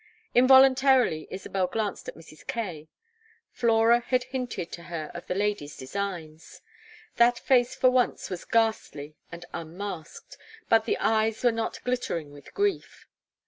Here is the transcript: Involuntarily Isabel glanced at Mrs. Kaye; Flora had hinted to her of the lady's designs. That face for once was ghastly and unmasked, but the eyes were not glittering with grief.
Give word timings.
Involuntarily 0.33 1.27
Isabel 1.29 1.67
glanced 1.67 2.07
at 2.09 2.15
Mrs. 2.15 2.47
Kaye; 2.47 2.87
Flora 3.51 3.99
had 3.99 4.23
hinted 4.23 4.71
to 4.71 4.81
her 4.81 5.11
of 5.13 5.27
the 5.27 5.35
lady's 5.35 5.77
designs. 5.77 6.63
That 7.17 7.37
face 7.37 7.75
for 7.75 7.91
once 7.91 8.27
was 8.31 8.43
ghastly 8.43 9.15
and 9.31 9.45
unmasked, 9.53 10.37
but 10.69 10.85
the 10.85 10.97
eyes 10.97 11.43
were 11.43 11.51
not 11.51 11.83
glittering 11.83 12.31
with 12.31 12.51
grief. 12.55 13.05